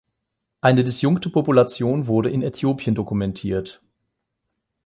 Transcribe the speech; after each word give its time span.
Eine 0.61 0.83
disjunkte 0.83 1.29
Population 1.29 2.07
wurde 2.07 2.31
in 2.31 2.41
Äthiopien 2.41 2.95
dokumentiert. 2.95 3.83